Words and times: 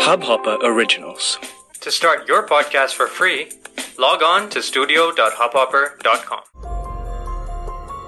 Hubhopper 0.00 0.56
Originals. 0.62 1.38
To 1.82 1.90
start 1.90 2.26
your 2.28 2.42
podcast 2.44 2.94
for 2.94 3.06
free, 3.08 3.48
log 3.98 4.22
on 4.22 4.48
to 4.50 4.62
studio.hubhopper.com. 4.62 6.42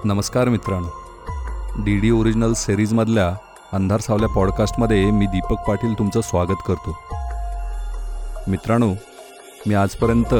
नमस्कार 0.05 0.49
मित्रांनो 0.49 1.83
D 1.85 1.97
D 1.99 2.11
original 2.11 2.53
सिरीजमधल्या 2.53 3.27
अंधार 3.73 3.99
सावल्या 3.99 4.29
पॉडकास्टमध्ये 4.35 5.09
मी 5.11 5.25
दीपक 5.33 5.67
पाटील 5.67 5.93
तुमचं 5.99 6.21
स्वागत 6.21 6.63
करतो 6.67 6.97
मित्रांनो 8.47 8.93
मी 9.67 9.75
आजपर्यंत 9.75 10.33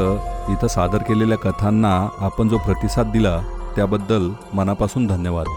इथं 0.51 0.67
सादर 0.67 1.03
केलेल्या 1.07 1.37
कथांना 1.37 1.95
आपण 2.27 2.49
जो 2.49 2.57
प्रतिसाद 2.65 3.11
दिला 3.11 3.39
त्याबद्दल 3.75 4.29
मनापासून 4.53 5.07
धन्यवाद 5.07 5.47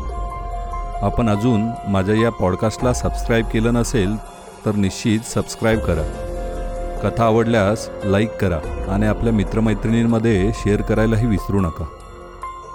आपण 1.05 1.29
अजून 1.29 1.71
माझ्या 1.93 2.15
या 2.15 2.31
पॉडकास्टला 2.31 2.93
सबस्क्राईब 2.93 3.47
केलं 3.53 3.75
नसेल 3.75 4.17
तर 4.67 4.75
निश्चित 4.75 5.21
सबस्क्राईब 5.21 5.79
करा. 5.79 6.03
कथा 7.03 7.25
आवडल्यास 7.25 7.89
लाईक 8.05 8.37
करा 8.37 8.59
आणि 8.89 9.07
आपल्या 9.07 9.33
मित्रमैत्रिणींमध्ये 9.33 10.51
शेअर 10.55 10.81
करायलाही 10.81 11.27
विसरू 11.27 11.61
नका. 11.61 11.85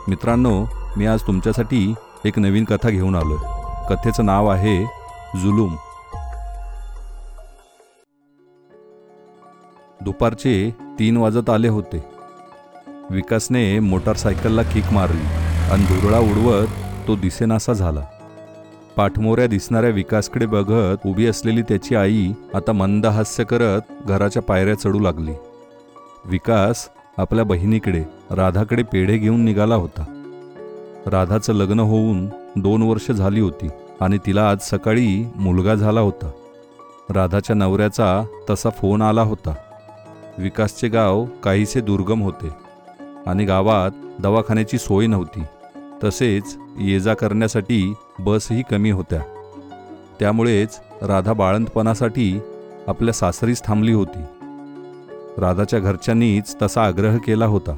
मित्रांनो 0.07 0.65
मी 0.98 1.05
आज 1.05 1.21
तुमच्यासाठी 1.21 1.93
एक 2.25 2.39
नवीन 2.39 2.63
कथा 2.63 2.89
घेऊन 2.89 3.15
आलो 3.15 3.35
आहे 3.35 3.95
कथेचं 3.95 4.25
नाव 4.25 4.48
आहे 4.48 4.84
जुलूम. 5.41 5.75
दुपारचे 10.01 10.76
तीन 10.99 11.17
वाजत 11.17 11.49
आले 11.49 11.67
होते. 11.67 12.03
विकासने 13.09 13.79
मोटारसायकलला 13.79 14.63
किक 14.63 14.93
मारली 14.93 15.26
आणि 15.71 15.84
धुरळा 15.84 16.20
उडवत 16.20 16.67
तो 17.07 17.15
दिसेनासा 17.15 17.73
झाला. 17.73 18.01
पाठमोऱ्या 18.99 19.48
दिसणाऱ्या 19.48 19.89
विकासकडे 19.89 20.45
बघत 20.45 21.07
उभी 21.07 21.27
असलेली 21.27 21.62
त्याची 21.62 21.95
आई 21.95 22.31
आता 22.53 22.71
मंद 22.71 23.05
हास्य 23.05 23.44
करत 23.44 23.82
घराच्या 24.07 24.41
पायऱ्या 24.41 24.76
चढू 24.76 24.99
लागली. 24.99 25.32
विकास 26.26 26.90
आपल्या 27.18 27.46
बहिणीकडे 27.46 28.04
राधाकडे 28.32 28.84
पेढे 28.84 29.18
घेऊन 29.18 29.41
निघाला 29.41 29.76
होता. 29.76 30.04
राधाचं 31.07 31.54
लग्न 31.54 31.79
होऊन 31.79 32.26
दोन 32.55 32.82
वर्ष 32.82 33.12
झाली 33.12 33.40
होती 33.40 33.68
आणि 34.01 34.18
तिला 34.26 34.49
आज 34.49 34.57
सकाळी 34.62 35.27
मुलगा 35.35 35.76
झाला 35.76 35.99
होता. 35.99 36.31
राधाच्या 37.09 37.55
नवऱ्याचा 37.55 38.24
तसा 38.49 38.70
फोन 38.70 39.02
आला 39.02 39.21
होता. 39.21 39.54
विकासचे 40.37 40.87
गाव 40.87 41.26
काहीसे 41.43 41.81
दुर्गम 41.81 42.21
होते 42.21 42.49
आणि 43.27 43.46
गावात 43.46 44.21
दवाखान्याची 44.21 44.77
सोय 44.77 45.07
नव्हती. 45.07 45.43
तसेच 46.04 46.58
ये 46.80 47.00
जा 47.00 47.14
करण्यासाठी 47.14 47.94
बसही 48.20 48.64
कमी 48.72 48.92
होत्या. 48.92 49.22
त्यामुळेच 50.20 50.80
राधा 51.02 51.34
बाळंतपणासाठी 51.34 52.40
आपल्या 52.88 53.14
सासरीच 53.14 53.64
थांबली 53.64 53.92
होती. 53.92 54.22
राधाच्या 55.38 55.80
घरच्यांनीच 55.80 56.55
तसा 56.62 56.86
आग्रह 56.86 57.18
केला 57.18 57.46
होता. 57.46 57.76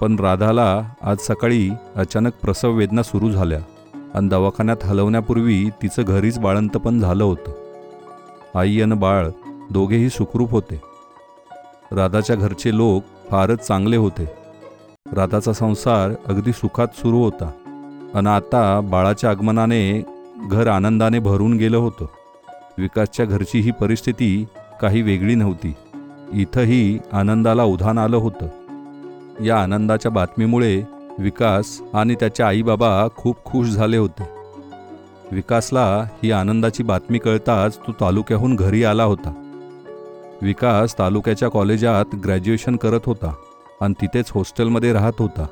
पण 0.00 0.16
राधाला 0.18 0.88
आज 1.02 1.16
सकाळी 1.20 1.70
अचानक 1.96 2.32
प्रसव 2.42 2.70
वेदना 2.70 3.02
सुरू 3.02 3.30
झाल्या 3.30 3.60
आणि 4.14 4.28
दवाखान्यात 4.28 4.84
हलवण्यापूर्वी 4.84 5.70
तिचं 5.82 6.02
घरीच 6.02 6.38
बाळंतपण 6.38 7.00
झालं 7.00 7.24
होतं. 7.24 7.52
आई 8.58 8.80
आणि 8.80 8.94
बाळ 8.94 9.28
दोघेही 9.70 10.08
सुखरूप 10.08 10.50
होते. 10.50 10.80
राधाच्या 11.92 12.36
घरचे 12.36 12.76
लोक 12.76 13.02
फारच 13.30 13.58
चांगले 13.58 13.96
होते. 13.96 14.43
राधाचा 15.12 15.52
संसार 15.52 16.10
अगदी 16.26 16.52
सुखात 16.52 16.86
सुरू 16.94 17.24
होता. 17.24 17.50
आणि 18.14 18.28
आता 18.28 18.80
बाळाच्या 18.80 19.30
आगमनाने 19.30 20.04
घर 20.50 20.66
आनंदाने 20.66 21.18
भरून 21.18 21.56
गेलं 21.56 21.76
होतं. 21.76 22.06
विकासच्या 22.78 23.26
घरची 23.26 23.60
ही 23.60 23.70
परिस्थिती 23.70 24.46
काही 24.80 25.02
वेगळी 25.02 25.34
नव्हती. 25.34 25.74
इथंही 26.32 26.98
आनंदाला 27.12 27.64
उधाण 27.64 27.98
आलं 27.98 28.16
होतं. 28.16 28.46
या 29.44 29.62
आनंदाच्या 29.62 30.10
बातमीमुळे 30.10 30.82
विकास 31.18 31.80
आणि 31.94 32.14
त्याचे 32.14 32.42
आईबाबा 32.42 33.08
खूप 33.16 33.44
खुश 33.44 33.68
झाले 33.68 33.96
होते. 33.96 34.22
विकासला 35.32 36.04
ही 36.22 36.32
आनंदाची 36.32 36.82
बातमी 36.82 37.18
कळताच 37.18 37.78
तो 37.78 37.92
तालुक्याहून 37.92 38.56
घरी 38.56 38.84
आला 38.84 39.04
होता. 39.04 39.52
विकास 40.42 40.98
तालुक्याच्या 40.98 41.48
कॉलेजात 41.48 42.14
ग्रॅज्युएशन 42.14 42.76
करत 42.76 43.00
होता. 43.06 43.32
आणि 43.80 43.94
तिथेच 44.00 44.30
हॉस्टेलमध्ये 44.34 44.92
राहत 44.92 45.12
होता. 45.18 45.46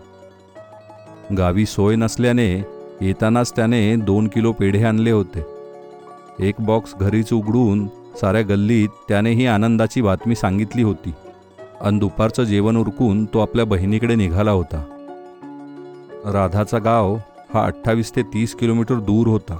गावी 1.38 1.66
सोय 1.66 1.96
नसल्याने 1.96 2.52
येतानाच 3.00 3.52
त्याने 3.56 3.94
दोन 3.96 4.28
किलो 4.28 4.52
पेढे 4.52 4.82
आणले 4.84 5.10
होते. 5.10 5.44
एक 6.40 6.54
बॉक्स 6.60 6.94
घरीच 6.94 7.32
उघडून 7.32 7.86
साऱ्या 8.20 8.42
गल्लीत 8.42 8.88
त्याने 9.08 9.30
ही 9.30 9.46
आनंदाची 9.46 10.02
बातमी 10.02 10.34
सांगितली 10.34 10.82
होती 10.82 11.12
आणि 11.80 11.98
दुपारचं 11.98 12.44
जेवण 12.44 12.76
उरकून 12.76 13.24
तो 13.24 13.38
आपल्या 13.38 13.64
बहिणीकडे 13.64 14.14
निघाला 14.14 14.50
होता. 14.50 14.82
राधाचा 16.32 16.78
गाव 16.78 17.16
हा 17.54 17.64
अठ्ठावीस 17.64 18.14
ते 18.16 18.22
तीस 18.22 18.54
किलोमीटर 18.54 18.94
दूर 18.94 19.26
होता 19.26 19.58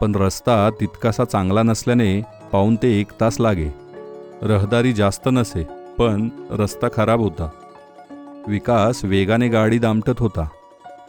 पण 0.00 0.14
रस्ता 0.14 0.68
तितकासा 0.70 1.24
चांगला 1.24 1.62
नसल्याने 1.62 2.20
पाऊन 2.52 2.76
ते 2.76 2.98
एक 3.00 3.12
तास 3.20 3.40
लागे. 3.40 3.68
रहदारी 4.42 4.92
जास्त 4.92 5.28
नसे 5.28 5.62
पण 5.98 6.28
रस्ता 6.50 6.88
खराब 6.94 7.20
होता. 7.20 7.48
विकास 8.48 9.04
वेगाने 9.04 9.48
गाडी 9.48 9.78
दामटत 9.78 10.18
होता. 10.18 10.48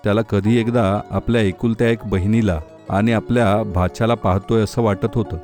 त्याला 0.04 0.22
कधी 0.22 0.58
एकदा 0.58 1.02
आपल्या 1.12 1.42
एकुलत्या 1.42 1.90
एक 1.90 1.98
बहिणीला 2.06 2.62
आणि 2.90 3.12
आपल्या 3.12 3.64
भाच्याला 3.64 4.14
पाहतोय 4.14 4.62
असं 4.62 4.82
वाटत 4.82 5.08
होतं. 5.16 5.38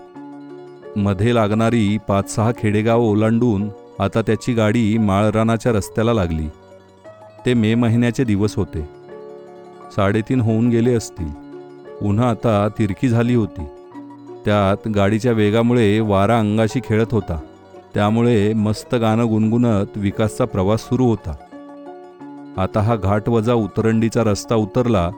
मध्ये 0.96 1.36
लागणारी 1.36 1.98
पाच 2.08 2.36
सहा 2.36 2.52
खेडेगाव 2.58 3.02
ओलांडून 3.02 3.70
आता 4.00 4.22
त्याची 4.22 4.54
गाडी 4.54 4.98
माळरानाच्या 4.98 5.72
रस्त्याला 5.72 6.14
लागली. 6.14 6.48
ते 7.46 7.54
मे 7.54 7.76
महिन्याचे 7.76 8.24
दिवस 8.24 8.56
होते. 8.56 8.82
साडेतीन 9.96 10.42
होऊन 10.42 10.70
गेले 10.70 10.94
असतील. 10.94 11.30
उन्हा 12.02 12.30
आता 12.30 12.68
तिरकी 12.80 13.10
झाली 13.10 13.36
होती. 13.36 13.66
त्यात 14.46 14.88
गाडीच्या 14.88 15.32
वेगामुळे 15.32 16.00
वारा 16.00 16.40
अंगाशी 16.40 16.80
खेळत 16.84 17.08
होता. 17.12 17.40
त्यामुळे 17.94 18.54
मस्त 18.54 18.96
गाणं 18.96 19.28
गुणगुणत 19.28 19.86
विकासचा 19.96 20.46
प्रवास 20.46 20.80
सुरू 20.80 21.06
होता. 21.06 21.36
आता 22.58 22.82
हा 22.82 22.96
घाट 22.96 23.30
वजा 23.30 23.54
उतरंडीचा 23.54 24.24
रस्ता 24.24 24.56
उतरला 24.56 25.10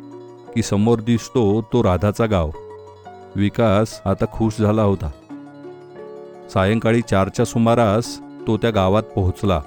की 0.55 0.61
समोर 0.61 0.99
दिसतो 0.99 1.61
तो 1.61 1.83
राधाचा 1.83 2.25
गाव. 2.25 2.49
विकास 3.35 4.01
आता 4.05 4.25
खुश 4.25 4.53
झाला 4.59 4.83
होता. 4.83 5.09
सायंकाळी 6.53 7.01
चारच्या 7.01 7.45
सुमारास 7.45 8.19
तो 8.47 8.57
त्या 8.57 8.69
गावात 8.69 9.03
पोहोचला. 9.03 9.61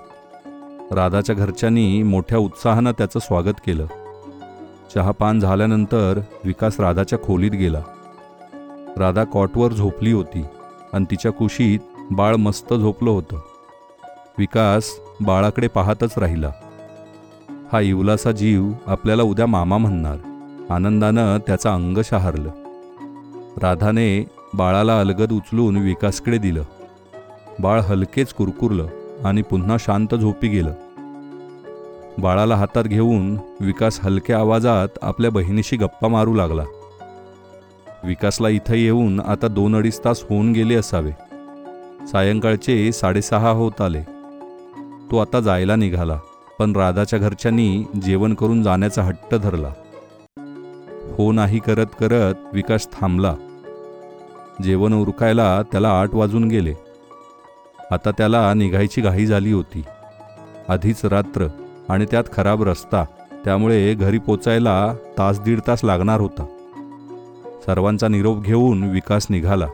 राधाच्या 0.93 1.35
घरच्यांनी 1.35 2.03
मोठ्या 2.03 2.39
उत्साहानं 2.39 2.93
त्याचं 2.93 3.19
स्वागत 3.19 3.61
केलं. 3.67 3.87
चहापान 4.95 5.41
झाल्यानंतर 5.41 6.21
विकास 6.45 6.81
राधाच्या 6.81 7.19
खोलीत 7.19 7.51
गेला. 7.51 7.83
राधा 8.97 9.25
कॉटवर 9.25 9.73
झोपली 9.73 10.13
होती 10.13 10.45
आणि 10.93 11.05
तिच्या 11.11 11.33
कुशीत 11.33 11.79
बाळ 12.11 12.37
मस्त 12.37 12.75
झोपलं 12.75 13.11
होतं. 13.11 13.41
विकास 14.39 14.85
बाळाकडे 15.21 15.69
पाहतच 15.69 16.19
राहिला. 16.19 16.51
हा 17.73 17.81
इवलासा 17.81 18.33
जीव 18.33 18.73
आपल्याला 18.87 19.23
उद्या 19.23 19.47
मामा 19.47 19.79
म्हणणार. 19.79 20.17
आनंदानं 20.71 21.39
त्याचं 21.39 21.71
अंग 21.71 21.99
शहारलं. 22.05 22.51
राधाने 23.63 24.27
बाळाला 24.55 25.01
अलगद 25.01 25.33
उचलून 25.33 25.77
विकासकडे 25.77 26.39
दिलं. 26.39 26.63
बाळ 27.61 27.81
हलकेच 27.81 28.35
कुरकुरलं 28.35 28.87
आणि 29.25 29.43
पुन्हा 29.43 29.77
शांत 29.81 30.15
झोपी 30.15 30.49
गेलं. 30.49 30.73
बाळाला 32.19 32.57
हातात 32.57 32.85
घेऊन 32.85 33.37
विकास 33.61 34.01
हलक्या 34.03 34.39
आवाजात 34.39 34.89
आपल्या 35.03 35.31
बहिणीशी 35.31 35.77
गप्पा 35.77 36.09
मारू 36.09 36.35
लागला. 36.35 36.65
विकासला 38.05 38.49
इथं 38.49 38.75
येऊन 38.75 39.21
आता 39.21 39.49
दोन 39.49 39.77
अडीच 39.77 40.01
तास 40.05 40.23
होऊन 40.31 40.53
गेले 40.53 40.75
असावे. 40.75 41.11
सायंकाळचे 42.07 42.93
साडेसहा 42.93 43.51
होत 43.51 43.81
आले. 43.81 44.03
तो 45.11 45.19
आता 45.19 45.41
जायला 45.41 45.77
निघाला. 45.77 46.19
पण 46.59 46.77
राधाच्या 46.77 47.19
घरच्यांनी 47.19 47.85
जेवण 48.03 48.35
करून 48.35 48.63
जाण्याचा 48.63 49.03
हट्ट 49.03 49.35
धरला. 49.35 49.73
हो 51.19 51.33
नाही 51.33 51.59
करत 51.59 51.87
करत 52.01 52.35
विकास 52.53 52.89
थांबला. 52.93 53.35
जेवण 54.63 54.95
उरकायला 54.95 55.63
त्याला 55.63 56.01
आठ 56.01 56.15
वाजून 56.15 56.49
गेले. 56.49 56.75
आता 57.91 58.11
त्याला 58.11 58.55
निघायची 58.55 59.01
घाई 59.01 59.27
झाली 59.27 59.53
होती. 59.53 59.85
आधीच 60.69 61.05
रात्र 61.05 61.47
आणि 61.89 62.07
त्यात 62.11 62.25
खराब 62.33 62.63
रस्ता 62.63 63.05
त्यामुळे 63.45 63.95
घरी 63.95 64.19
पोचायला 64.19 64.95
तास 65.19 65.41
दीड 65.41 65.61
तास 65.67 65.85
लागणार 65.85 66.21
होता. 66.21 66.47
सर्वांचा 67.67 68.09
निरोप 68.09 68.43
घेऊन 68.43 68.83
विकास 68.83 69.27
निघाला. 69.31 69.67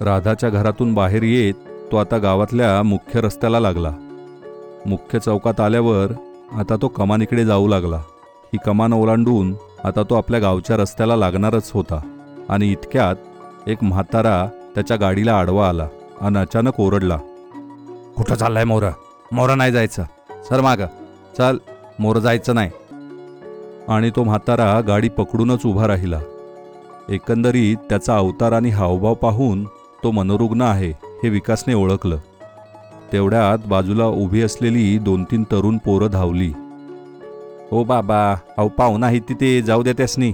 राधाच्या 0.00 0.50
घरातून 0.50 0.94
बाहेर 0.94 1.22
येत 1.22 1.54
तो 1.92 1.96
आता 1.96 2.18
गावातल्या 2.18 2.82
मुख्य 2.82 3.20
रस्त्याला 3.20 3.60
लागला. 3.60 3.92
मुख्य 4.86 5.18
चौकात 5.18 5.60
आल्यावर 5.60 6.12
आता 6.52 6.76
तो 6.82 6.88
कमानीकडे 6.88 7.44
जाऊ 7.44 7.68
लागला. 7.68 7.96
ही 8.44 8.58
कमान 8.66 8.92
ओलांडून 8.92 9.54
आता 9.84 10.02
तो 10.02 10.14
आपल्या 10.14 10.40
गावच्या 10.40 10.76
रस्त्याला 10.76 11.16
लागणारच 11.16 11.70
होता 11.74 12.00
आणि 12.48 12.72
इतक्यात 12.72 13.16
एक 13.68 13.84
म्हातारा 13.84 14.46
त्याच्या 14.74 14.96
गाडीला 14.96 15.38
आडवा 15.38 15.68
आला 15.68 15.88
आणि 16.20 16.38
अचानक 16.38 16.80
ओरडला. 16.80 17.16
कुठं 18.16 18.34
चाललाय 18.34 18.64
मोरा? 18.64 18.90
मोरा 19.32 19.54
नाही 19.54 19.72
जायचं. 19.72 20.04
सर 20.48 20.60
माग. 20.60 20.76
चल 21.38 21.56
मोरं 21.98 22.20
जायचं 22.20 22.54
नाही. 22.54 22.70
आणि 23.88 24.10
तो 24.10 24.24
म्हातारा 24.24 24.80
गाडी 24.80 25.08
पकडूनच 25.08 25.66
उभा 25.66 25.86
राहिला. 25.86 26.20
एकंदरीत 27.08 27.76
त्याचा 27.76 28.16
अवतार 28.16 28.52
आणि 28.52 28.68
हावभाव 28.68 29.14
पाहून 29.14 29.64
तो 30.04 30.10
मनोरुग्ण 30.10 30.62
आहे 30.62 30.90
हे 31.04 31.28
विकासने 31.28 31.74
ओळखलं. 31.74 32.16
तेवढ्यात 33.12 33.58
बाजूला 33.66 34.04
उभी 34.04 34.42
असलेली 34.42 34.98
दोन 34.98 35.24
तीन 35.24 35.42
तरुण 35.42 35.78
पोरं 35.78 36.06
धावली. 36.06 36.52
ओ 37.72 37.84
बाबा 37.84 38.36
अहो 38.58 38.68
पाहुणा 38.68 39.06
आहे 39.06 39.18
तिथे 39.18 39.62
जाऊ 39.62 39.82
द्या 39.82 39.92
त्यासनी. 39.92 40.32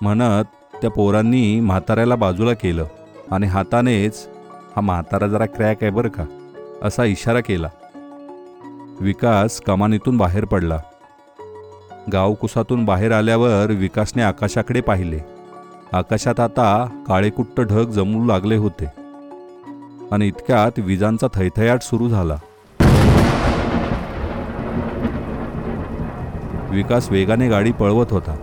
म्हणत 0.00 0.44
त्या 0.80 0.90
पोरांनी 0.90 1.60
म्हाताऱ्याला 1.60 2.16
बाजूला 2.16 2.54
केलं 2.54 2.86
आणि 3.30 3.46
हातानेच 3.46 4.28
हा 4.76 4.80
म्हातारा 4.80 5.26
जरा 5.26 5.46
क्रॅक 5.46 5.76
आहे 5.82 5.90
बरं 5.90 6.08
का 6.08 6.24
असा 6.82 7.04
इशारा 7.04 7.40
केला. 7.40 7.68
विकास 9.00 9.60
कमानीतून 9.60 10.16
बाहेर 10.16 10.44
पडला. 10.44 10.78
गावकुसातून 12.12 12.84
बाहेर 12.84 13.12
आल्यावर 13.12 13.70
विकासने 13.70 14.22
आकाशाकडे 14.22 14.80
पाहिले. 14.80 15.18
आकाशात 15.92 16.40
आता 16.40 17.02
काळेकुट्ट 17.06 17.60
ढग 17.60 17.90
जमू 17.90 18.24
लागले 18.24 18.56
होते. 18.56 19.05
आणि 20.12 20.26
इतक्यात 20.26 20.78
विजांचा 20.78 21.26
थैथयाट 21.34 21.82
सुरू 21.82 22.08
झाला. 22.08 22.36
विकास 26.70 27.10
वेगाने 27.10 27.48
गाडी 27.48 27.72
पळवत 27.72 28.06
होता. 28.10 28.36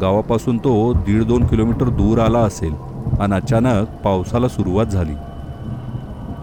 गावापासून 0.00 0.58
तो 0.58 0.92
दीड 0.92 1.22
दोन 1.22 1.46
किलोमीटर 1.46 1.88
दूर 1.88 2.18
आला 2.18 2.38
असेल 2.38 2.74
आणि 3.20 3.32
अचानक 3.32 3.88
पावसाला 4.04 4.48
सुरुवात 4.48 4.86
झाली. 4.86 5.14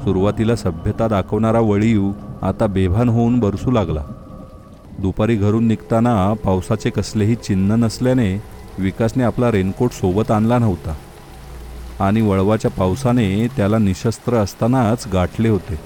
सुरुवातीला 0.04 0.56
सभ्यता 0.56 1.07
दाखवणारा 1.07 1.60
वळीव 1.60 2.12
आता 2.42 2.68
बेभान 2.68 3.10
होऊन 3.10 3.39
बरसू 3.39 3.72
लागला. 3.72 4.04
दुपारी 5.00 5.36
घरून 5.36 5.68
निघताना 5.68 6.34
पावसाचे 6.34 6.89
कसलेही 6.89 7.36
चिन्ह 7.36 7.75
नसल्याने 7.75 8.42
विकासने 8.80 9.24
आपला 9.24 9.51
रेनकोट 9.51 9.92
सोबत 9.92 10.31
आणला 10.31 10.57
नव्हता. 10.60 10.94
आणि 11.99 12.21
वळवाच्या 12.21 12.71
पावसाने 12.71 13.47
त्याला 13.47 13.77
निशस्त्र 13.77 14.35
असतानाच 14.35 15.07
गाठले 15.13 15.49
होते. 15.49 15.79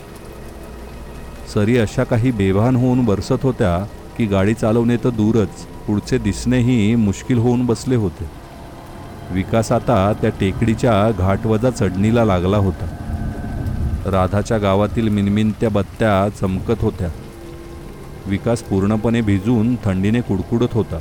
सरी 1.54 1.78
अशा 1.78 2.04
काही 2.04 2.32
बेभान 2.32 2.76
होऊन 2.76 3.06
बरसत 3.06 3.44
होत्या 3.44 3.86
की 4.18 4.26
गाडी 4.26 4.54
चालवणे 4.54 4.98
तर 4.98 5.10
दूरच 5.10 5.50
पुढचे 5.88 6.18
दिसणेही 6.18 6.96
मुश्किल 6.96 7.38
होऊन 7.38 7.66
बसले 7.66 7.96
होते. 7.96 8.30
विकास 9.32 9.72
आता 9.72 10.14
त्या 10.22 10.30
टेकडीच्या 10.30 11.12
घाटवजा 11.12 11.70
चढणीला 11.70 12.26
लागला 12.26 12.58
होता. 12.58 12.86
राधाच्या 14.06 14.58
गावातील 14.58 15.10
मिनमिनत्या 15.10 15.70
बत्त्या 15.70 16.30
चमकत 16.30 16.82
होत्या. 16.82 17.10
विकास 18.26 18.64
पूर्णपणे 18.64 19.22
भिजून 19.22 19.76
थंडीने 19.76 20.22
कुडकुडत 20.22 20.74
होता. 20.74 20.98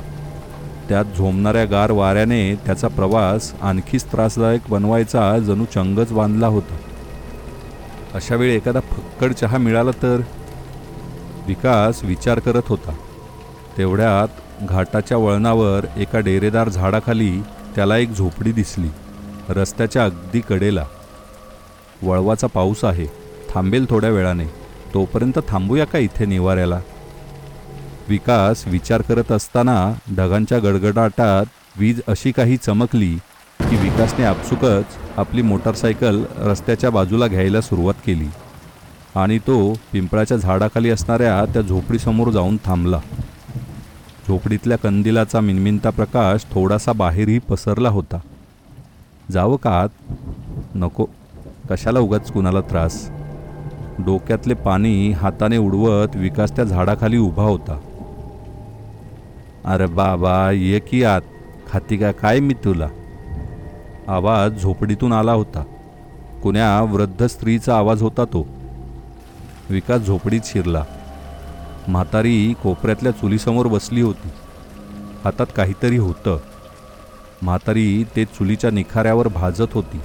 त्यात 0.91 1.05
झोमणाऱ्या 1.17 1.65
गार 1.65 1.91
वाऱ्याने 1.91 2.55
त्याचा 2.55 2.87
प्रवास 2.87 3.53
आणखीच 3.61 4.05
त्रासदायक 4.05 4.61
बनवायचा 4.69 5.39
जणू 5.39 5.65
चंगच 5.65 6.11
बांधला 6.11 6.47
होता. 6.47 6.77
अशा 8.13 8.35
वेळी 8.35 8.55
एखादा 8.55 8.79
फक्कड 8.79 9.33
चहा 9.33 9.57
मिळाला 9.57 9.91
तर? 9.91 10.21
विकास 11.47 12.03
विचार 12.03 12.39
करत 12.39 12.61
होता. 12.67 12.95
तेवढ्यात 13.77 14.27
घाटाच्या 14.63 15.17
वळणावर 15.17 15.85
एका 15.97 16.19
डेरेदार 16.19 16.69
झाडाखाली 16.69 17.41
त्याला 17.75 17.97
एक 17.97 18.11
झोपडी 18.11 18.51
दिसली 18.51 18.89
रस्त्याच्या 19.49 20.05
अगदी 20.05 20.41
कडेला. 20.49 20.85
वळवाचा 22.03 22.47
पाऊस 22.47 22.83
आहे 22.83 23.05
थांबेल 23.53 23.85
थोड्या 23.89 24.09
वेळाने. 24.09 24.45
तोपर्यंत 24.93 25.39
थांबूया 25.47 25.85
का 25.85 25.97
इथे 25.97 26.25
निवाऱ्याला? 26.25 26.79
विकास 28.11 28.63
विचार 28.67 29.01
करत 29.01 29.31
असताना 29.31 29.93
ढगांच्या 30.17 30.59
गडगडाटात 30.59 31.45
वीज 31.77 32.01
अशी 32.07 32.31
काही 32.31 32.57
चमकली 32.57 33.13
की 33.59 33.75
विकासने 33.75 34.25
आपसुकच 34.25 34.85
आपली 35.17 35.41
मोटारसायकल 35.41 36.23
रस्त्याच्या 36.37 36.89
बाजूला 36.89 37.27
घ्यायला 37.27 37.61
सुरुवात 37.61 37.93
केली 38.05 38.27
आणि 39.15 39.37
तो 39.37 39.73
पिंपळाच्या 39.93 40.37
झाडाखाली 40.37 40.89
असणाऱ्या 40.89 41.45
त्या 41.45 41.61
झोपडीसमोर 41.61 42.29
जाऊन 42.29 42.57
थांबला. 42.65 42.99
झोपडीतल्या 44.27 44.77
कंदिलाचा 44.77 45.39
मिनमिनता 45.39 45.89
प्रकाश 45.89 46.45
थोडासा 46.51 46.91
बाहेरही 46.93 47.39
पसरला 47.39 47.89
होता. 47.89 48.19
जावं 49.31 49.55
का 49.55 49.69
आत? 49.69 49.89
नको. 50.75 51.05
कशाला 51.69 51.99
उगाच 51.99 52.31
कुणाला 52.31 52.61
त्रास? 52.61 53.09
डोक्यातले 53.99 54.53
पाणी 54.53 55.11
हाताने 55.11 55.57
उडवत 55.57 56.15
विकास 56.15 56.55
त्या 56.55 56.65
झाडाखाली 56.65 57.17
उभा 57.17 57.43
होता. 57.43 57.79
अरे 59.65 59.85
बाबा 59.85 60.51
ये 60.51 60.79
की 60.79 61.03
आत. 61.03 61.21
खाती 61.71 61.97
का 61.97 62.11
काय 62.11 62.39
मी 62.39 62.53
तुला? 62.53 62.87
आवाज 64.07 64.61
झोपडीतून 64.61 65.13
आला 65.13 65.33
होता. 65.33 65.63
कुण्या 66.43 66.81
वृद्ध 66.81 67.25
स्त्रीचा 67.25 67.77
आवाज 67.77 68.01
होता 68.01 68.25
तो. 68.25 68.47
विकास 69.69 70.01
झोपडीत 70.01 70.41
शिरला. 70.45 70.83
म्हातारी 71.87 72.53
कोपऱ्यातल्या 72.63 73.11
चुलीसमोर 73.11 73.67
बसली 73.67 74.01
होती. 74.01 74.29
हातात 75.23 75.45
काहीतरी 75.55 75.97
होतं. 75.97 76.39
म्हातारी 77.41 78.05
ते 78.15 78.25
चुलीच्या 78.25 78.71
निखाऱ्यावर 78.71 79.27
भाजत 79.27 79.73
होती. 79.73 79.99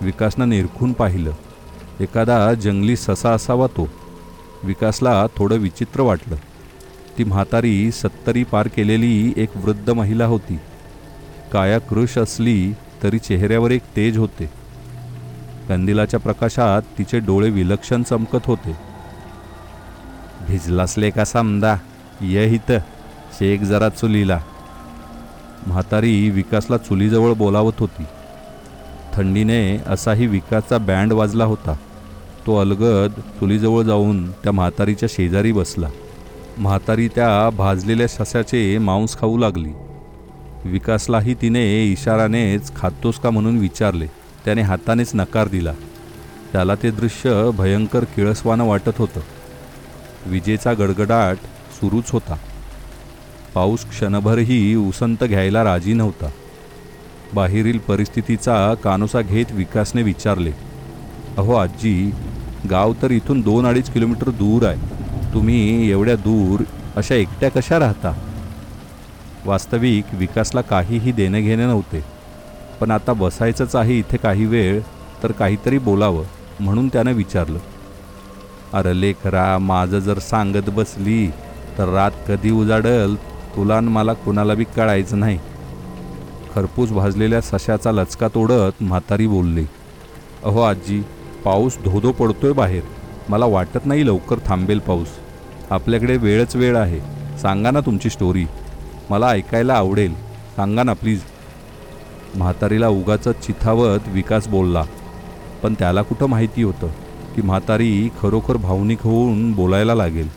विकासनं 0.00 0.48
निरखून 0.48 0.92
पाहिलं. 0.92 1.30
एखादा 2.00 2.54
जंगली 2.54 2.96
ससा 2.96 3.30
असावा 3.30 3.66
तो. 3.66 3.88
विकासला 4.62 5.26
थोडं 5.36 5.56
विचित्र 5.56 6.00
वाटलं. 6.00 6.36
ती 7.18 7.24
म्हातारी 7.24 7.90
सत्तरी 7.90 8.44
पार 8.44 8.68
केलेली 8.68 9.34
एक 9.36 9.56
वृद्ध 9.56 9.90
महिला 9.90 10.26
होती. 10.26 10.58
काया 11.52 11.78
कृश 11.78 12.18
असली 12.18 12.72
तरी 13.02 13.18
चेहऱ्यावर 13.18 13.70
एक 13.70 13.82
तेज 13.96 14.18
होते. 14.18 14.50
कंदिलाच्या 15.68 16.20
प्रकाशात 16.20 16.82
तिचे 16.98 17.18
डोळे 17.18 17.50
विलक्षण 17.50 18.02
चमकत 18.02 18.46
होते. 18.46 18.76
भिजलासले 20.48 21.10
का 21.10 21.24
समदा? 21.24 21.76
ये 22.20 22.46
हित 22.46 22.72
शेक 23.38 23.62
जरा 23.62 23.88
चुलीला. 23.88 24.40
म्हातारी 25.66 26.30
विकासला 26.30 26.76
चुलीजवळ 26.76 27.32
बोलावत 27.32 27.72
होती. 27.78 28.04
थंडीने 29.14 29.76
असाही 29.86 30.26
विकासचा 30.26 30.78
बँड 30.78 31.12
वाजला 31.12 31.44
होता. 31.44 31.74
तो 32.46 32.56
अलगद 32.56 33.10
चुलीजवळ 33.10 33.82
जाऊन 33.82 34.30
त्या 34.30 34.52
म्हातारीच्या 34.52 35.08
शेजारी 35.12 35.52
बसला. 35.52 35.88
म्हातारी 36.60 37.08
त्या 37.08 37.50
भाजलेल्या 37.50 38.08
ससाचे 38.08 38.78
मांस 38.78 39.16
खाऊ 39.20 39.38
लागली. 39.38 39.70
विकासलाही 40.64 41.34
तिने 41.34 41.84
इशारानेच 41.84 42.74
खातोस 42.76 43.18
का 43.18 43.30
म्हणून 43.30 43.58
विचारले. 43.58 44.06
त्याने 44.44 44.62
हातानेच 44.62 45.10
नकार 45.14 45.48
दिला. 45.48 45.72
त्याला 46.52 46.74
ते 46.74 46.90
दृश्य 46.90 47.50
भयंकर 47.58 48.04
किळसवानं 48.04 48.64
वाटत 48.64 48.98
होतं. 48.98 49.20
विजेचा 50.26 50.72
गडगडाट 50.72 51.36
सुरूच 51.80 52.10
होता. 52.10 52.36
पाऊस 53.54 53.84
क्षणभरही 53.84 54.74
उसंत 54.74 55.24
घ्यायला 55.24 55.64
राजी 55.64 55.92
नव्हता. 55.92 56.28
बाहेरील 57.34 57.78
परिस्थितीचा 57.78 58.74
कानोसा 58.74 59.20
घेत 59.20 59.46
विकासने 59.52 60.02
विचारले 60.02 60.52
अहो 61.36 61.54
आजी 61.54 62.10
गाव 62.70 62.92
तर 63.02 63.10
इथून 63.10 63.40
दोन 63.40 63.66
अडीच 63.66 63.90
किलोमीटर 63.90 64.30
दूर 64.30 64.66
आहे. 64.66 64.99
तुम्ही 65.34 65.90
एवढ्या 65.90 66.16
दूर 66.16 66.62
अशा 66.96 67.14
एकट्या 67.14 67.50
कशा 67.50 67.78
राहता? 67.78 68.12
वास्तविक 69.44 70.04
विकासला 70.12 70.60
काहीही 70.60 71.12
देणे 71.12 71.40
घेणे 71.40 71.66
नव्हते. 71.66 72.04
पण 72.80 72.90
आता 72.90 73.12
बसायचंच 73.12 73.76
आहे 73.76 73.98
इथे 73.98 74.16
काही 74.16 74.46
वेळ 74.46 74.80
तर 75.22 75.32
काहीतरी 75.32 75.78
बोलावं 75.78 76.24
म्हणून 76.60 76.88
त्यानं 76.88 77.12
विचारलं. 77.12 77.58
अरे 78.72 79.00
लेखरा 79.00 79.58
माझं 79.58 79.98
जर 79.98 80.18
सांगत 80.18 80.70
बसली 80.70 81.26
तर 81.78 81.88
रात 81.88 82.10
कधी 82.28 82.50
उजाडल 82.50 83.14
तुला 83.56 83.80
मला 83.80 84.12
कुणाला 84.12 84.54
बी 84.54 84.64
कळायचं 84.76 85.20
नाही. 85.20 85.38
खरपूस 86.54 86.90
भाजलेल्या 86.92 87.40
सशाचा 87.40 87.92
लचका 87.92 88.28
तोडत 88.28 88.82
म्हातारी 88.82 89.26
बोलली 89.26 89.64
अहो 90.44 90.60
आजी 90.60 91.02
पाऊस 91.44 91.78
धोधो 91.84 92.12
पडतोय 92.12 92.52
बाहेर. 92.52 92.82
मला 93.30 93.46
वाटत 93.46 93.84
नाही 93.84 94.06
लवकर 94.06 94.36
थांबेल 94.46 94.78
पाऊस. 94.78 95.08
आपल्याकडे 95.70 96.16
वेळच 96.16 96.56
वेळ 96.56 96.76
आहे. 96.76 97.00
सांगा 97.38 97.70
ना 97.70 97.80
तुमची 97.80 98.10
स्टोरी 98.10 98.44
मला 99.10 99.26
ऐकायला 99.26 99.74
आवडेल. 99.74 100.14
सांगा 100.56 100.82
ना 100.82 100.92
प्लीज 100.92 101.20
म्हातारीला 102.34 102.88
उगाच 102.88 103.28
चिथावत 103.28 104.08
विकास 104.08 104.48
बोलला. 104.48 104.82
पण 105.62 105.74
त्याला 105.74 106.02
कुठं 106.02 106.26
माहिती 106.26 106.62
होतं 106.62 106.88
की 107.36 107.42
म्हातारी 107.42 108.08
खरोखर 108.22 108.56
भावनिक 108.56 109.02
होऊन 109.02 109.52
बोलायला 109.52 109.94
लागेल. 109.94 110.28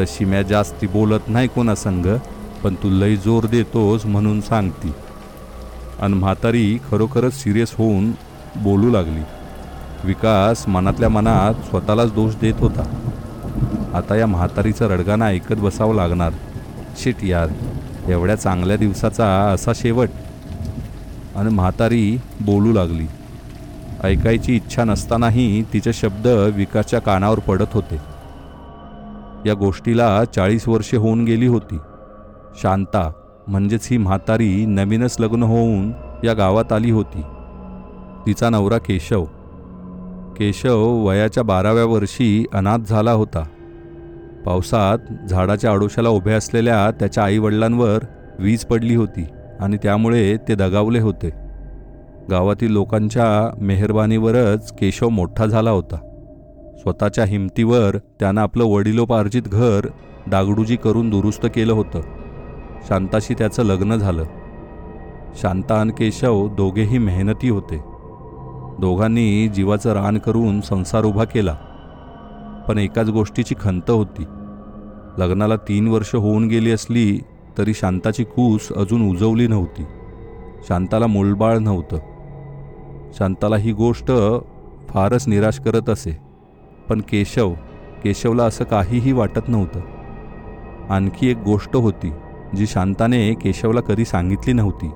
तशी 0.00 0.24
म्या 0.24 0.42
जास्ती 0.42 0.86
बोलत 0.86 1.28
नाही 1.28 1.48
कोणा 1.48 1.74
संग 1.74 2.06
पण 2.64 2.74
तू 2.74 2.90
लई 2.90 3.16
जोर 3.16 3.46
देतोस 3.46 4.06
म्हणून 4.06 4.40
सांगती. 4.40 4.92
आणि 6.00 6.14
म्हातारी 6.14 6.78
खरोखरच 6.90 7.32
सिरियस 7.32 7.74
होऊन 7.78 8.10
बोलू 8.56 8.90
लागली. 8.90 9.22
विकास 10.04 10.68
मनातल्या 10.68 11.08
मनात 11.08 11.54
स्वतःलाच 11.54 12.12
दोष 12.12 12.34
देत 12.34 12.54
होता. 12.58 12.82
आता 13.94 14.16
या 14.16 14.26
म्हातारीचं 14.26 14.86
रडगाणं 14.86 15.24
ऐकत 15.24 15.54
बसावं 15.54 15.94
लागणार. 15.94 16.32
शिट 16.96 17.24
यार 17.24 17.48
एवढ्या 18.10 18.36
चांगल्या 18.36 18.76
दिवसाचा 18.76 19.26
असा 19.26 19.72
शेवट. 19.74 20.08
आणि 21.36 21.54
म्हातारी 21.54 22.20
बोलू 22.40 22.72
लागली. 22.72 23.06
ऐकायची 24.02 24.56
इच्छा 24.56 24.84
नसतानाही 24.84 25.62
तिचे 25.62 25.92
शब्द 25.92 26.26
विकासच्या 26.54 27.00
कानावर 27.00 27.38
पडत 27.38 27.72
होते. 27.72 27.96
या 29.46 29.54
गोष्टीला 29.54 30.24
चाळीस 30.24 30.68
वर्षे 30.68 30.96
होऊन 30.96 31.24
गेली 31.24 31.46
होती. 31.46 31.78
शांता 32.62 33.12
म्हणजेच 33.46 33.88
ही 33.90 33.96
म्हातारी 33.96 34.66
नवीनच 34.66 35.16
लग्न 35.20 35.42
होऊन 35.42 35.92
या 36.24 36.32
गावात 36.32 36.72
आली 36.72 36.90
होती. 36.90 37.22
तिचा 38.26 38.50
नवरा 38.50 38.78
केशव 38.78 39.24
केशव 40.38 41.06
वयाच्या 41.06 41.42
बाराव्या 41.42 41.84
वर्षी 41.84 42.44
अनाथ 42.54 42.78
झाला 42.78 43.12
होता. 43.12 43.44
पावसात 44.46 45.28
झाडाच्या 45.28 45.72
आडोशाला 45.72 46.08
उभे 46.08 46.32
असलेल्या 46.32 46.90
त्याच्या 46.90 47.24
आईवडिलांवर 47.24 47.98
वीज 48.38 48.64
पडली 48.64 48.94
होती 48.94 49.24
आणि 49.60 49.76
त्यामुळे 49.82 50.36
ते 50.36 50.54
दगावले 50.54 50.98
होते. 50.98 51.30
गावातील 52.30 52.72
लोकांच्या 52.72 53.54
मेहरबानीवरच 53.60 54.72
केशव 54.72 55.08
मोठा 55.08 55.46
झाला 55.46 55.70
होता. 55.70 55.96
स्वतःच्या 56.78 57.24
हिमतीवर 57.24 57.96
त्यानं 58.20 58.40
आपलं 58.40 58.64
वडिलोपार्जित 58.64 59.42
घर 59.42 59.86
डागडुजी 60.26 60.76
करून 60.76 61.10
दुरुस्त 61.10 61.46
केलं 61.46 61.72
होतं. 61.72 62.00
शांताशी 62.88 63.34
त्याचं 63.34 63.62
लग्न 63.62 63.96
झालं. 63.96 64.24
शांता 65.34 65.74
आणि 65.74 65.92
केशव 65.92 66.48
दोघेही 66.54 66.98
मेहनती 66.98 67.48
होते. 67.48 67.91
दोघांनी 68.82 69.48
जीवाचं 69.48 69.92
रान 69.92 70.18
करून 70.18 70.60
संसार 70.60 71.04
उभा 71.04 71.24
केला. 71.24 71.54
पण 72.68 72.78
एकाच 72.78 73.08
गोष्टीची 73.08 73.54
खंत 73.60 73.90
होती. 73.90 74.24
लग्नाला 75.18 75.56
तीन 75.56 75.88
वर्ष 75.88 76.14
होऊन 76.14 76.48
गेली 76.48 76.72
असली 76.72 77.20
तरी 77.58 77.74
शांताची 77.74 78.24
कूस 78.24 78.72
अजून 78.72 79.10
उजवली 79.10 79.46
नव्हती. 79.46 79.82
शांताला 80.68 81.06
मूलबाळ 81.06 81.58
नव्हतं. 81.58 81.98
शांताला 83.14 83.56
ही 83.56 83.72
गोष्ट 83.72 84.12
फारच 84.88 85.28
निराश 85.28 85.58
करत 85.58 85.90
असे. 85.90 86.18
पण 86.88 87.00
केशव 87.00 87.52
केशवला 88.04 88.44
असं 88.44 88.64
काहीही 88.64 89.12
वाटत 89.12 89.48
नव्हतं. 89.48 89.80
आणखी 90.90 91.30
एक 91.30 91.36
गोष्ट 91.36 91.76
होती 91.76 92.12
जी 92.56 92.66
शांताने 92.66 93.34
केशवला 93.34 93.80
कधी 93.80 94.04
सांगितली 94.04 94.52
नव्हती. 94.52 94.90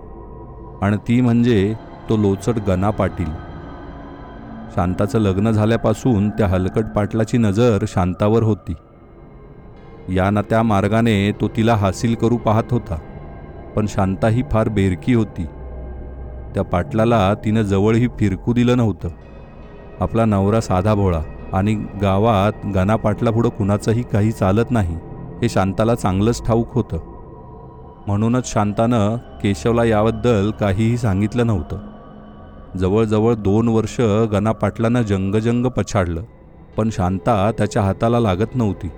आणि 0.82 0.96
ती 0.96 1.20
म्हणजे 1.20 1.74
तो 2.08 2.16
लोचट 2.16 2.54
गना 2.66 2.90
पाटील. 2.90 3.45
शांताचं 4.74 5.18
लग्न 5.18 5.50
झाल्यापासून 5.50 6.30
त्या 6.30 6.46
हलकट 6.46 6.84
पाटलाची 6.84 7.38
नजर 7.38 7.84
शांतावर 7.88 8.42
होती. 8.42 8.74
या 10.14 10.30
ना 10.30 10.42
त्या 10.42 10.62
मार्गाने 10.62 11.32
तो 11.32 11.48
तिला 11.48 11.74
हासिल 11.74 12.14
करू 12.14 12.36
पाहत 12.36 12.62
होता 12.70 12.98
पण 13.76 13.86
शांता 13.86 14.28
ही 14.28 14.42
फार 14.52 14.68
बेरकी 14.68 15.14
होती. 15.14 15.44
त्या 16.54 16.62
पाटलाला 16.62 17.34
तिनं 17.34 17.62
जवळही 17.62 18.08
फिरकू 18.08 18.52
दिलं 18.52 18.76
नव्हतं. 18.76 19.08
आपला 20.00 20.24
नवरा 20.24 20.60
साधा 20.60 20.94
भोळा 20.94 21.20
आणि 21.52 21.74
गावात 21.74 22.66
गाना 22.74 22.96
पाटलापुढं 22.96 23.48
कुणाचंही 23.48 24.02
काही 24.02 24.32
चालत 24.32 24.70
नाही 24.70 24.96
हे 25.42 25.48
शांताला 25.48 25.94
चांगलंच 25.94 26.46
ठाऊक 26.46 26.74
होतं. 26.74 26.98
म्हणूनच 28.06 28.52
शांतानं 28.52 29.16
केशवला 29.16 29.84
याबद्दल 29.84 30.50
काहीही 30.50 30.96
सांगितलं 30.96 31.46
नव्हतं. 31.46 31.78
जवळजवळ 32.76 33.34
दोन 33.34 33.68
वर्ष 33.68 34.00
गना 34.32 35.02
जंगजंग 35.02 35.66
पछाडलं 35.66 36.22
पण 36.76 36.88
शांता 36.92 37.50
त्याच्या 37.58 37.82
हाताला 37.82 38.20
लागत 38.20 38.54
नव्हती. 38.54 38.88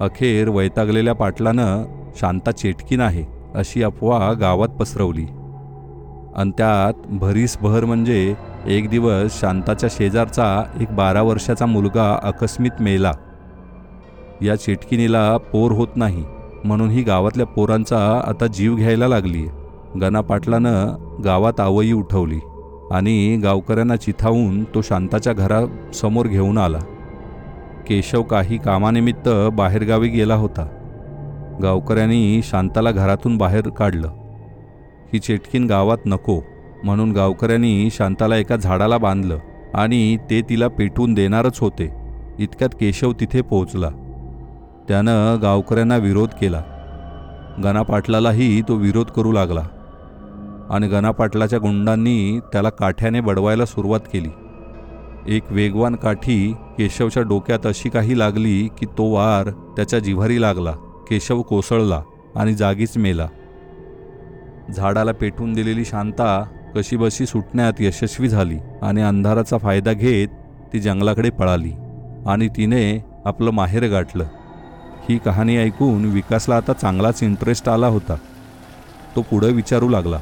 अखेर 0.00 0.48
वैतागलेल्या 0.48 1.14
पाटलानं 1.14 1.84
शांता 2.20 2.50
चेटकीन 2.50 3.00
आहे 3.00 3.24
अशी 3.54 3.82
अफवा 3.82 4.32
गावात 4.32 4.68
पसरवली. 4.68 5.26
आणि 6.36 6.50
त्यात 6.50 7.06
भरीसभर 7.06 7.84
म्हणजे 7.84 8.34
एक 8.66 8.88
दिवस 8.88 9.40
शांताच्या 9.40 9.88
शेजारचा 9.92 10.64
एक 10.80 10.88
बारा 10.90 11.22
वर्षाचा 11.22 11.66
मुलगा 11.66 12.18
अकस्मित 12.22 12.70
मेला. 12.80 13.12
या 14.42 14.56
चिटकिनीला 14.56 15.36
पोर 15.36 15.72
होत 15.72 15.96
नाही 15.96 16.24
म्हणून 16.64 16.90
ही 16.90 17.02
गावातल्या 17.02 17.46
पोरांचा 17.46 18.22
आता 18.26 18.46
जीव 18.46 18.74
घ्यायला 18.76 19.08
लागली 19.08 19.46
गना 20.00 20.20
पाटलानं 20.20 20.94
गावात 21.24 21.60
आवई 21.60 21.92
उठवली. 21.92 22.38
आणि 22.90 23.36
गावकऱ्यांना 23.36 23.96
चिथावून 23.96 24.64
तो 24.64 24.82
शांताच्या 24.82 25.32
घरासमोर 25.32 26.26
घेऊन 26.26 26.58
आला. 26.58 26.78
केशव 27.86 28.22
काही 28.22 28.58
कामानिमित्त 28.58 29.28
बाहेरगावी 29.52 30.08
गेला 30.08 30.34
होता. 30.34 30.68
गावकऱ्यांनी 31.62 32.40
शांताला 32.44 32.90
घरातून 32.90 33.36
बाहेर 33.36 33.68
काढलं. 33.68 34.08
ही 35.12 35.18
चेटकीन 35.18 35.66
गावात 35.66 35.98
नको 36.06 36.40
म्हणून 36.84 37.12
गावकऱ्यांनी 37.12 37.88
शांताला 37.90 38.36
एका 38.36 38.56
झाडाला 38.56 38.98
बांधलं 38.98 39.38
आणि 39.74 40.16
ते 40.30 40.42
तिला 40.42 40.68
पेटवून 40.68 41.14
देणारच 41.14 41.58
होते. 41.58 41.92
इतक्यात 42.38 42.70
केशव 42.80 43.12
तिथे 43.12 43.40
पोहोचला. 43.40 43.90
त्यानं 44.88 45.38
गावकऱ्यांना 45.42 45.96
विरोध 45.96 46.28
केला. 46.28 46.62
गणापाटलालाही 47.64 48.62
तो 48.62 48.74
विरोध 48.74 49.06
करू 49.06 49.32
लागला. 49.32 49.62
आणि 50.70 50.88
गणापाटलाच्या 50.88 51.58
गुंडांनी 51.58 52.40
त्याला 52.52 52.70
काठ्याने 52.70 53.20
बडवायला 53.20 53.64
सुरुवात 53.64 54.00
केली. 54.12 54.28
एक 55.26 55.42
वेगवान 55.50 55.94
काठी 55.94 56.54
केशवच्या 56.78 57.22
डोक्यात 57.22 57.66
अशी 57.66 57.88
काही 57.88 58.18
लागली 58.18 58.68
की 58.78 58.86
तो 58.86 59.12
वार 59.12 59.50
त्याच्या 59.50 59.98
जिव्हारी 59.98 60.40
लागला. 60.40 60.72
केशव 61.10 61.42
कोसळला 61.42 62.02
आणि 62.36 62.54
जागीच 62.54 62.96
मेला. 62.96 63.28
झाडाला 64.76 65.12
पेटून 65.12 65.52
दिलेली 65.52 65.84
शांता 65.84 66.44
कशीबशी 66.74 67.26
सुटण्यात 67.26 67.72
यशस्वी 67.80 68.28
झाली 68.28 68.58
आणि 68.82 69.02
अंधाराचा 69.02 69.58
फायदा 69.58 69.92
घेत 69.92 70.28
ती 70.72 70.80
जंगलाकडे 70.80 71.30
पळाली 71.30 71.72
आणि 72.26 72.48
तिने 72.48 73.04
आपलं 73.24 73.50
माहेर 73.50 73.90
गाठलं. 73.90 74.24
ही 75.08 75.18
कहाणी 75.18 75.56
ऐकून 75.56 76.04
विकासला 76.04 76.56
आता 76.56 76.72
चांगलाच 76.72 77.22
इंटरेस्ट 77.22 77.68
आला 77.68 77.86
होता. 77.86 78.14
तो 79.16 79.22
पुढं 79.22 79.50
विचारू 79.50 79.88
लागला. 79.88 80.18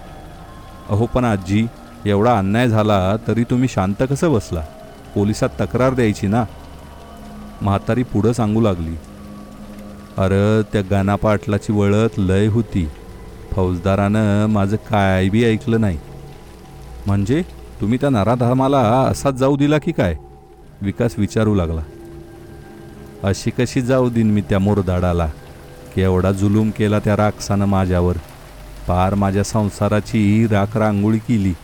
अहो 0.91 1.07
पण 1.07 1.25
आजी 1.25 1.67
एवढा 2.07 2.38
अन्याय 2.38 2.69
झाला 2.69 3.17
तरी 3.26 3.45
तुम्ही 3.45 3.69
शांत 3.69 4.03
कसं 4.11 4.33
बसला? 4.33 4.61
पोलिसात 5.14 5.49
तक्रार 5.61 5.95
द्यायची 5.95 6.26
ना? 6.26 6.45
म्हातारी 7.62 8.03
पुढं 8.03 8.33
सांगू 8.33 8.61
लागली. 8.61 8.95
अरे 10.19 10.62
त्या 10.73 10.83
गाना 10.91 11.17
पाटलाची 11.17 11.73
वळत 11.73 12.09
लय 12.19 12.47
होती. 12.47 12.88
फौजदारानं 13.53 14.47
माझं 14.47 14.76
काय 14.76 15.29
बी 15.29 15.45
ऐकलं 15.45 15.81
नाही. 15.81 15.99
म्हणजे 17.07 17.43
तुम्ही 17.81 17.99
त्या 18.00 18.11
नराधर्माला 18.11 18.79
असाच 18.79 19.35
जाऊ 19.35 19.57
दिला 19.57 19.79
की 19.79 19.93
काय? 19.93 20.17
विकास 20.83 21.14
विचारू 21.19 21.55
लागला. 21.55 21.81
अशी 23.23 23.50
कशी 23.50 23.83
जाऊ 23.83 24.11
दिन 24.11 24.31
मी 24.31 24.41
त्या 24.41 24.59
मोरदाडाला? 24.59 25.26
केवढा 25.95 26.33
जुलूम 26.33 26.71
केला 26.71 26.99
त्या 26.99 27.17
राक्षसानं 27.17 27.64
माझ्यावर. 27.64 28.17
पार 28.88 29.14
माझ्या 29.14 29.45
संसाराची 29.45 30.47
राख 30.50 30.76
रांगोळी 30.76 31.19
केली. 31.19 31.55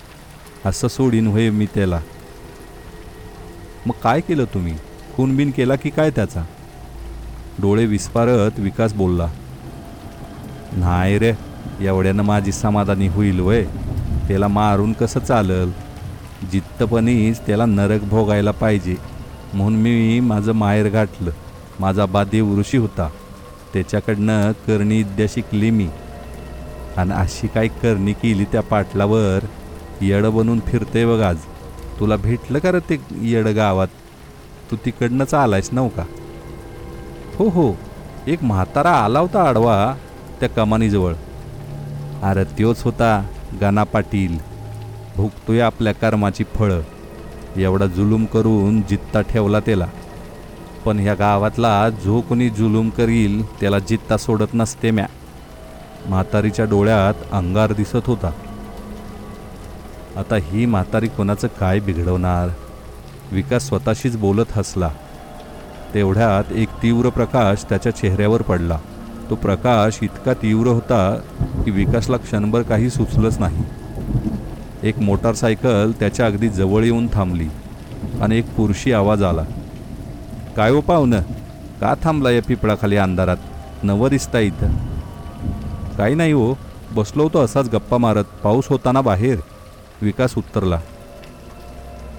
असं 0.67 0.89
सोडीन 0.89 1.27
होय 1.27 1.51
मी 1.51 1.67
त्याला. 1.67 2.01
मग 3.87 3.93
काय 4.03 4.21
केलं 4.21 4.45
तुम्ही? 4.45 4.75
खूनबिन 5.17 5.51
केला 5.51 5.75
की 5.75 5.91
काय 5.91 6.11
त्याचा? 6.11 6.45
डोळे 7.59 7.87
विस्फारत 7.87 8.51
विकास 8.59 8.93
बोलला. 8.95 9.27
नाही 10.73 11.19
रे 11.19 11.33
एवढ्यानं 11.81 12.23
माझी 12.23 12.53
समाधानी 12.53 13.09
होईल 13.09 13.41
वय. 13.41 13.65
त्याला 14.29 14.49
मारून 14.49 14.93
कसं 14.93 15.21
चालल? 15.21 15.71
जित्तपणीच 16.53 17.41
त्याला 17.47 17.67
नरक 17.67 18.01
भोगायला 18.01 18.51
पाहिजे. 18.51 18.97
म्हणून 19.55 19.81
मी 19.81 20.21
माझं 20.21 20.53
माहेर 20.53 20.89
गाठलं. 20.89 21.31
माझा 21.81 22.07
बा 22.07 22.25
देवऋषी 22.25 22.77
होता. 22.77 23.11
त्याच्याकडनं 23.73 24.53
करणी 24.53 24.97
विद्या 24.97 25.27
शिकली 25.29 25.71
मी. 25.71 25.89
आणि 26.97 27.11
अशी 27.11 27.47
काय 27.47 27.69
करणी 27.69 28.13
केली 28.13 28.45
त्या 28.45 28.61
पाटलावर? 28.61 29.47
येडं 30.01 30.37
बनून 30.37 30.61
फिरते 30.61 31.07
बघ 31.07 31.21
आज. 31.21 31.37
तुला 32.01 32.17
भेटलं 32.17 32.59
का 32.59 32.73
रे 32.73 32.79
ते 32.79 33.01
येडं 33.21 33.57
गावात? 33.57 33.89
तू 34.71 34.77
तिकडनंच 34.77 35.35
आलायस 35.35 35.69
नव 35.73 35.89
का? 35.89 36.05
हो 37.37 37.49
हो. 37.49 37.75
एक 38.27 38.45
म्हातारा 38.45 38.91
आला 38.91 39.19
होता 39.19 39.43
आडवा 39.43 39.95
त्या 40.41 40.49
कमानीजवळ. 40.49 41.15
अरे 42.23 42.45
त्योच 42.45 42.83
होता 42.83 43.27
गाना 43.61 43.85
पाटील. 43.85 44.39
भुगतोय 45.17 45.61
आपल्या 45.61 45.93
कर्माची 45.93 46.45
फळं. 46.45 46.81
एवढा 47.57 47.87
जुलूम 47.87 48.25
करून 48.25 48.81
जित्ता 48.81 49.21
ठेवला 49.21 49.61
त्याला. 49.61 49.87
पण 50.85 50.99
ह्या 50.99 51.15
गावातला 51.15 51.89
जो 51.89 52.21
कोणी 52.21 52.51
जुलूम 52.51 52.91
करील 52.91 53.47
त्याला 53.47 53.79
जित्ता 53.79 54.17
सोडत 54.17 54.55
नसते 54.55 54.91
म्या. 54.91 55.07
म्हातारीच्या 56.07 56.65
डोळ्यात 56.65 57.15
अंगार 57.33 57.73
दिसत 57.73 58.07
होता. 58.07 58.31
आता 60.17 60.37
ही 60.37 60.67
म्हातारी 60.67 61.09
कोणाचं 61.09 61.49
काय 61.61 61.81
बिघडवणार? 61.81 62.49
विकास 63.33 63.69
स्वतःशीच 63.69 64.17
बोलत 64.17 64.45
हसला. 64.51 64.91
तेवढ्यात 65.95 66.53
एक 66.53 66.69
तीव्र 66.83 67.09
प्रकाश 67.09 67.65
त्याच्या 67.69 67.97
चेहऱ्यावर 67.97 68.43
पडला. 68.43 68.79
तो 69.31 69.35
प्रकाश 69.35 69.99
इतका 70.03 70.35
तीव्र 70.35 70.67
होता 70.67 71.21
की 71.65 71.71
विकासला 71.71 72.17
क्षणभर 72.17 72.63
काही 72.63 72.91
सुचलंच 72.91 73.39
नाही. 73.39 73.63
एक 74.83 74.99
मोटारसायकल 74.99 75.93
त्याच्या 75.93 76.27
अगदी 76.27 76.49
जवळ 76.49 76.85
येऊन 76.85 77.07
थांबली 77.07 77.49
आणि 78.23 78.39
एक 78.39 78.55
पुरुषी 78.55 78.93
आवाज 78.93 79.23
आला. 79.23 79.45
काय 80.57 80.71
हो 80.71 80.81
पाहुणं? 80.81 81.21
का 81.81 81.95
थांबला 82.05 82.31
या 82.31 82.43
पिपळाखाली 82.43 82.97
अंधारात? 82.97 83.37
नवं 83.83 84.09
दिसता 84.09 84.39
इथं. 84.39 84.69
काही 86.01 86.15
नाही 86.15 86.33
हो. 86.33 86.55
बसलो 86.93 87.23
होतो 87.23 87.39
असाच 87.45 87.69
गप्पा 87.69 87.99
मारत. 87.99 88.25
पाऊस 88.43 88.65
होताना 88.69 89.01
बाहेर. 89.01 89.39
विकास 90.03 90.35
उत्तरला. 90.39 90.81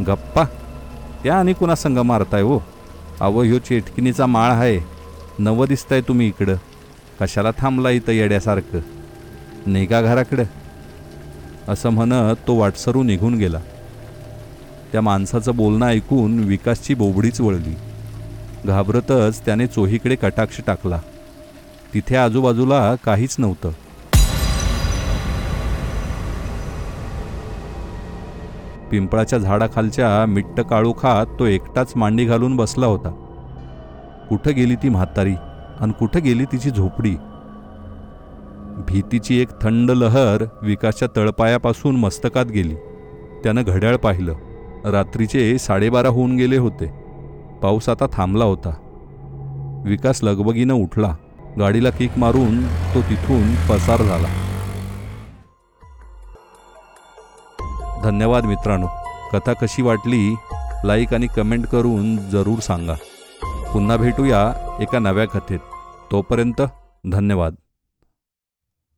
गप्पा? 0.07 0.43
त्या 1.23 1.39
आणि 1.39 1.53
कुणा 1.53 1.75
संग 1.75 1.97
मारताय 1.97 2.41
हो? 2.41 2.59
अहो 3.21 3.41
ह्यो 3.41 3.59
चेटकिनीचा 3.59 4.25
माळ 4.25 4.51
आहे 4.51 4.79
नवं 5.39 5.65
दिसताय 5.67 6.01
तुम्ही 6.01 6.27
इकडं. 6.27 6.55
कशाला 7.21 7.51
थांबला 7.57 7.89
इथं 7.89 8.11
येड्यासारखं? 8.11 8.79
निघा 9.67 10.01
घराकडं. 10.01 10.43
असं 11.67 11.89
म्हणत 11.89 12.35
तो 12.47 12.55
वाटसरू 12.55 13.03
निघून 13.03 13.35
गेला. 13.35 13.59
त्या 14.91 15.01
माणसाचं 15.01 15.55
बोलणं 15.55 15.87
ऐकून 15.87 16.43
विकासची 16.43 16.93
बोबडीच 16.93 17.41
वळली. 17.41 17.75
घाबरतच 18.67 19.45
त्याने 19.45 19.67
चोहीकडे 19.67 20.15
कटाक्ष 20.15 20.59
टाकला. 20.67 20.99
तिथे 21.93 22.15
आजूबाजूला 22.15 22.95
काहीच 22.95 23.35
नव्हतं. 23.39 23.71
पिंपळाच्या 28.91 29.39
झाडाखालच्या 29.39 30.25
मिट्ट 30.25 30.61
काळोखात 30.61 31.25
तो 31.39 31.45
एकटाच 31.45 31.93
मांडी 31.95 32.25
घालून 32.25 32.55
बसला 32.55 32.85
होता. 32.85 33.09
कुठं 34.29 34.55
गेली 34.55 34.75
ती 34.75 34.89
म्हातारी 34.89 35.33
आणि 35.79 35.91
कुठं 35.99 36.23
गेली 36.23 36.45
तिची 36.45 36.69
झोपडी? 36.69 37.15
भीतीची 38.87 39.41
एक 39.41 39.49
थंड 39.61 39.91
लहर 39.91 40.43
विकासच्या 40.61 41.07
तळपायापासून 41.15 41.95
मस्तकात 41.95 42.45
गेली. 42.45 42.75
त्यानं 43.43 43.63
घड्याळ 43.67 43.95
पाहिलं. 43.95 44.33
रात्रीचे 44.85 45.57
साडेबारा 45.57 46.09
होऊन 46.09 46.35
गेले 46.35 46.57
होते. 46.57 46.93
पाऊस 47.63 47.89
आता 47.89 48.05
थांबला 48.13 48.45
होता. 48.45 48.73
विकास 49.85 50.23
लगबगीनं 50.23 50.73
उठला. 50.73 51.15
गाडीला 51.59 51.89
किक 51.89 52.17
मारून 52.17 52.67
तो 52.67 53.01
तिथून 53.01 53.55
पसार 53.55 54.01
झाला. 54.01 54.27
धन्यवाद 58.03 58.45
मित्रांनो. 58.45 58.87
कथा 59.33 59.53
कशी 59.53 59.81
वाटली 59.81 60.35
लाईक 60.83 61.13
आणि 61.13 61.27
कमेंट 61.27 61.65
करून 61.65 62.29
जरूर 62.29 62.59
सांगा. 62.59 62.93
पुन्हा 63.73 63.97
भेटूया 63.97 64.53
एका 64.79 64.99
नव्या 64.99 65.25
कथेत. 65.25 65.59
तोपर्यंत 66.11 66.61
धन्यवाद. 67.11 67.53